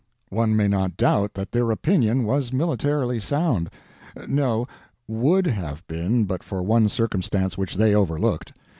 [0.31, 4.67] One may not doubt that their opinion was militarily sound—no,
[5.07, 8.51] would have been, but for one circumstance which they overlooked.